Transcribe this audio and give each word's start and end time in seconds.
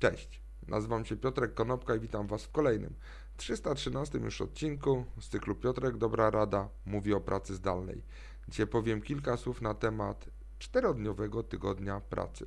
Cześć, 0.00 0.42
nazywam 0.68 1.04
się 1.04 1.16
Piotrek 1.16 1.54
Konopka 1.54 1.94
i 1.94 2.00
witam 2.00 2.26
Was 2.26 2.44
w 2.44 2.50
kolejnym 2.50 2.94
313 3.36 4.18
już 4.18 4.40
odcinku 4.40 5.04
z 5.20 5.28
cyklu 5.28 5.54
Piotrek 5.54 5.96
Dobra 5.96 6.30
Rada 6.30 6.68
mówi 6.86 7.14
o 7.14 7.20
pracy 7.20 7.54
zdalnej. 7.54 8.02
Dzisiaj 8.48 8.66
powiem 8.66 9.02
kilka 9.02 9.36
słów 9.36 9.62
na 9.62 9.74
temat 9.74 10.30
czterodniowego 10.58 11.42
tygodnia 11.42 12.00
pracy. 12.00 12.46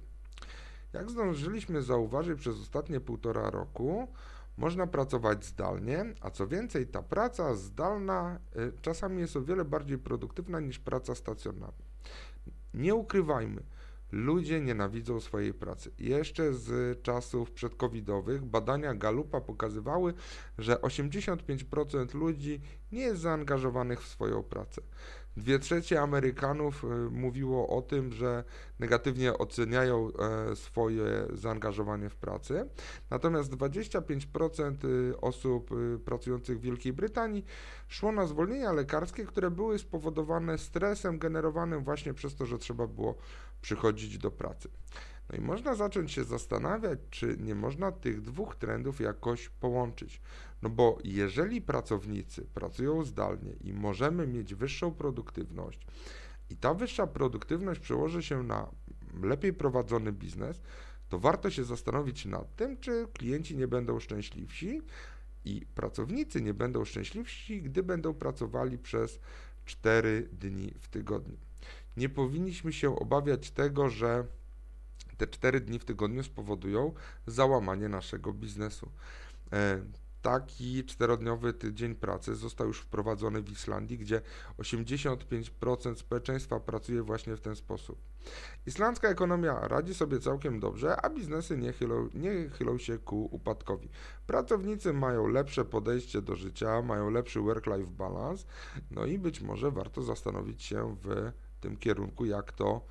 Jak 0.94 1.10
zdążyliśmy 1.10 1.82
zauważyć 1.82 2.40
przez 2.40 2.62
ostatnie 2.62 3.00
półtora 3.00 3.50
roku, 3.50 4.08
można 4.58 4.88
pracować 4.88 5.46
zdalnie, 5.46 6.06
a 6.22 6.30
co 6.30 6.48
więcej, 6.48 6.88
ta 6.88 7.04
praca 7.04 7.56
zdalna 7.56 8.40
y, 8.56 8.72
czasami 8.82 9.22
jest 9.22 9.36
o 9.36 9.42
wiele 9.42 9.66
bardziej 9.66 9.98
produktywna 9.98 10.60
niż 10.60 10.80
praca 10.80 11.16
stacjonarna. 11.16 11.84
Nie 12.74 12.96
ukrywajmy, 12.96 13.64
Ludzie 14.14 14.62
nienawidzą 14.62 15.20
swojej 15.20 15.54
pracy. 15.54 15.92
Jeszcze 16.00 16.54
z 16.54 17.02
czasów 17.02 17.52
przedcovidowych 17.52 18.46
badania 18.46 18.94
Galupa 18.94 19.42
pokazywały, 19.42 20.14
że 20.58 20.76
85% 20.76 22.16
ludzi 22.16 22.62
nie 22.92 23.02
jest 23.02 23.22
zaangażowanych 23.22 24.02
w 24.02 24.08
swoją 24.08 24.44
pracę. 24.44 24.82
Dwie 25.38 25.60
trzecie 25.60 26.02
Amerykanów 26.02 26.84
y, 26.84 26.88
mówiło 27.12 27.78
o 27.78 27.82
tym, 27.82 28.12
że 28.12 28.44
negatywnie 28.80 29.38
oceniają 29.38 30.12
e, 30.52 30.56
swoje 30.56 31.06
zaangażowanie 31.34 32.10
w 32.10 32.16
pracę, 32.16 32.68
natomiast 33.10 33.52
25% 33.52 34.86
y, 34.86 35.22
osób 35.22 35.72
y, 35.72 36.00
pracujących 36.00 36.60
w 36.60 36.62
Wielkiej 36.62 36.94
Brytanii 36.94 37.46
szło 37.88 38.12
na 38.12 38.28
zwolnienia 38.28 38.72
lekarskie, 38.72 39.26
które 39.26 39.52
były 39.52 39.80
spowodowane 39.80 40.58
stresem 40.58 41.20
generowanym 41.20 41.84
właśnie 41.84 42.14
przez 42.14 42.36
to, 42.36 42.46
że 42.46 42.58
trzeba 42.58 42.88
było 42.88 43.16
przychodzić 43.62 44.18
do 44.18 44.32
pracy. 44.32 44.70
No 45.34 45.38
i 45.38 45.42
można 45.42 45.76
zacząć 45.76 46.12
się 46.12 46.24
zastanawiać, 46.24 47.00
czy 47.10 47.38
nie 47.40 47.56
można 47.56 47.92
tych 47.92 48.22
dwóch 48.22 48.56
trendów 48.56 49.00
jakoś 49.00 49.50
połączyć. 49.50 50.22
No 50.62 50.70
bo 50.70 50.98
jeżeli 51.04 51.62
pracownicy 51.62 52.46
pracują 52.54 53.04
zdalnie 53.04 53.54
i 53.62 53.74
możemy 53.74 54.28
mieć 54.28 54.56
wyższą 54.56 54.92
produktywność, 54.92 55.88
i 56.50 56.58
ta 56.58 56.74
wyższa 56.74 57.08
produktywność 57.08 57.80
przełoży 57.80 58.24
się 58.24 58.44
na 58.44 58.72
lepiej 59.24 59.54
prowadzony 59.54 60.12
biznes, 60.12 60.62
to 61.10 61.20
warto 61.20 61.50
się 61.50 61.64
zastanowić 61.64 62.26
nad 62.26 62.56
tym, 62.56 62.78
czy 62.78 63.08
klienci 63.14 63.58
nie 63.58 63.68
będą 63.68 64.00
szczęśliwsi 64.00 64.82
i 65.46 65.66
pracownicy 65.76 66.42
nie 66.42 66.54
będą 66.54 66.86
szczęśliwsi, 66.86 67.62
gdy 67.62 67.84
będą 67.84 68.14
pracowali 68.14 68.78
przez 68.78 69.20
4 69.66 70.30
dni 70.32 70.74
w 70.80 70.88
tygodniu. 70.88 71.38
Nie 71.98 72.10
powinniśmy 72.10 72.74
się 72.74 73.00
obawiać 73.00 73.52
tego, 73.52 73.90
że 73.90 74.28
te 75.18 75.28
4 75.28 75.60
dni 75.60 75.80
w 75.80 75.86
tygodniu 75.86 76.24
spowodują 76.24 76.94
załamanie 77.28 77.90
naszego 77.90 78.34
biznesu. 78.34 78.92
E, 79.54 79.84
taki 80.24 80.84
czterodniowy 80.86 81.54
tydzień 81.54 81.96
pracy 81.96 82.36
został 82.36 82.68
już 82.68 82.80
wprowadzony 82.80 83.42
w 83.42 83.52
Islandii, 83.52 83.98
gdzie 83.98 84.22
85% 84.58 85.96
społeczeństwa 85.96 86.60
pracuje 86.60 87.04
właśnie 87.04 87.36
w 87.36 87.42
ten 87.42 87.56
sposób. 87.56 88.00
Islandzka 88.66 89.10
ekonomia 89.10 89.68
radzi 89.68 89.94
sobie 89.94 90.20
całkiem 90.20 90.60
dobrze, 90.60 91.06
a 91.06 91.10
biznesy 91.10 91.58
nie 91.58 91.74
chylą, 91.74 92.10
nie 92.14 92.50
chylą 92.50 92.78
się 92.78 92.98
ku 92.98 93.26
upadkowi. 93.32 93.90
Pracownicy 94.28 94.94
mają 94.94 95.28
lepsze 95.28 95.66
podejście 95.66 96.22
do 96.22 96.36
życia, 96.36 96.82
mają 96.82 97.10
lepszy 97.10 97.40
work-life 97.40 97.92
balance, 97.92 98.46
no 98.92 99.06
i 99.06 99.20
być 99.20 99.42
może 99.42 99.72
warto 99.72 100.02
zastanowić 100.02 100.64
się 100.64 100.96
w 101.02 101.32
tym 101.62 101.78
kierunku, 101.78 102.26
jak 102.26 102.52
to 102.52 102.86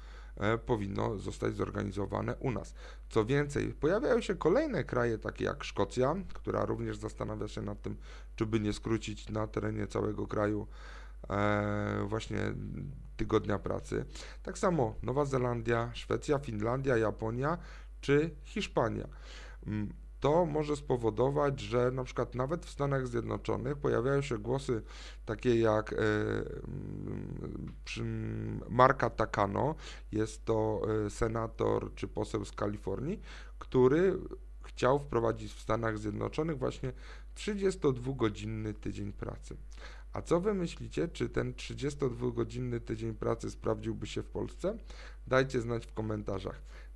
powinno 0.67 1.19
zostać 1.19 1.55
zorganizowane 1.55 2.37
u 2.37 2.51
nas. 2.51 2.75
Co 3.09 3.25
więcej, 3.25 3.75
pojawiają 3.75 4.21
się 4.21 4.35
kolejne 4.35 4.85
kraje, 4.85 5.19
takie 5.19 5.45
jak 5.45 5.65
Szkocja, 5.65 6.15
która 6.35 6.65
również 6.65 6.97
zastanawia 6.97 7.49
się 7.49 7.63
nad 7.63 7.83
tym, 7.83 7.97
czy 8.37 8.47
by 8.47 8.61
nie 8.61 8.73
skrócić 8.73 9.29
na 9.29 9.47
terenie 9.47 9.87
całego 9.87 10.27
kraju 10.27 10.67
e, 11.31 12.05
właśnie 12.07 12.55
tygodnia 13.17 13.59
pracy. 13.59 14.05
Tak 14.43 14.59
samo 14.59 14.95
Nowa 15.03 15.25
Zelandia, 15.25 15.91
Szwecja, 15.95 16.39
Finlandia, 16.39 16.97
Japonia 16.97 17.59
czy 18.01 18.31
Hiszpania. 18.45 19.09
Mm, 20.23 20.35
to 20.35 20.47
może 20.47 20.77
spowodować, 20.77 21.61
że 21.61 21.91
na 21.91 22.05
przykład 22.05 22.35
nawet 22.35 22.67
w 22.67 22.71
Stanach 22.71 23.07
Zjednoczonych 23.07 23.77
pojawiają 23.77 24.23
się 24.23 24.39
głosy 24.39 24.83
takie 25.27 25.61
jak 25.61 25.93
e, 25.93 25.97
Marka 28.69 29.11
Takano, 29.11 29.75
jest 30.13 30.45
to 30.45 30.83
e, 31.07 31.11
senator 31.11 31.95
czy 31.95 32.09
poseł 32.09 32.45
z 32.45 32.53
Kalifornii, 32.53 33.21
który 33.59 34.19
chciał 34.63 34.99
wprowadzić 34.99 35.53
w 35.53 35.61
Stanach 35.61 35.99
Zjednoczonych 35.99 36.59
właśnie 36.59 36.93
32-godzinny 37.37 38.75
tydzień 38.75 39.13
pracy. 39.13 39.57
A 40.13 40.23
co 40.23 40.41
wy 40.41 40.55
myślicie, 40.55 41.09
czy 41.09 41.29
ten 41.29 41.53
32-godzinny 41.53 42.81
tydzień 42.81 43.15
pracy 43.15 43.51
sprawdziłby 43.51 44.07
się 44.07 44.23
w 44.23 44.29
Polsce? 44.29 44.79
Dajcie 45.27 45.61
znać 45.61 45.87
w 45.87 45.93
komentarzach. 45.93 46.63